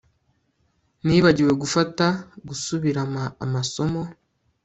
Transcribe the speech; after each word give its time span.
Nibagiwe 1.05 1.53
gufata 1.61 2.05
gusubirama 2.47 3.23
amasomo 3.45 4.01